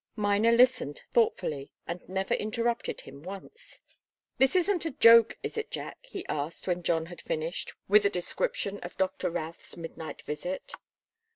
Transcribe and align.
Miner 0.15 0.51
listened 0.51 1.03
thoughtfully 1.11 1.69
and 1.85 2.01
never 2.09 2.33
interrupted 2.33 3.01
him 3.01 3.21
once. 3.21 3.81
"This 4.39 4.55
isn't 4.55 4.83
a 4.83 4.89
joke, 4.89 5.37
is 5.43 5.59
it, 5.59 5.69
Jack?" 5.69 5.99
he 6.07 6.25
asked, 6.25 6.65
when 6.65 6.81
John 6.81 7.05
had 7.05 7.21
finished 7.21 7.75
with 7.87 8.03
a 8.03 8.09
description 8.09 8.79
of 8.79 8.97
Doctor 8.97 9.29
Routh's 9.29 9.77
midnight 9.77 10.23
visit. 10.23 10.73